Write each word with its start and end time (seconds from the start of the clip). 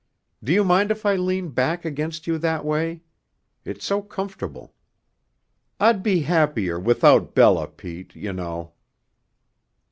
Do 0.43 0.51
you 0.51 0.63
mind 0.63 0.89
if 0.89 1.05
I 1.05 1.15
lean 1.15 1.49
back 1.49 1.85
against 1.85 2.25
you 2.25 2.39
that 2.39 2.65
way? 2.65 3.03
It's 3.63 3.85
so 3.85 4.01
comfortable. 4.01 4.73
I'd 5.79 6.01
be 6.01 6.21
happier 6.21 6.79
without 6.79 7.35
Bella, 7.35 7.67
Pete, 7.67 8.15
you 8.15 8.33
know." 8.33 8.73